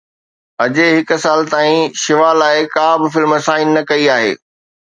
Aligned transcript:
اجي 0.63 0.85
هڪ 0.99 1.11
سال 1.25 1.43
تائين 1.51 1.93
شيوا 2.05 2.31
لاءِ 2.39 2.57
ڪا 2.75 2.89
به 3.01 3.07
فلم 3.15 3.31
سائن 3.49 3.67
نه 3.77 3.81
ڪئي 3.89 4.05
آهي 4.17 4.31